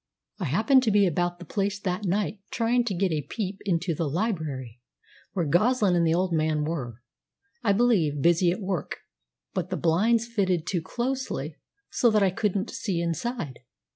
[0.39, 3.93] "I happened to be about the place that night, trying to get a peep into
[3.93, 4.81] the library,
[5.33, 7.03] where Goslin and the old man were,
[7.63, 9.01] I believe, busy at work.
[9.53, 11.55] But the blinds fitted too closely,
[11.91, 13.59] so that I couldn't see inside.